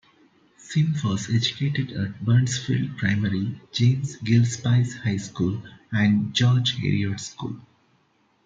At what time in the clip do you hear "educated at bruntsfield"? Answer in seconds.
1.29-2.97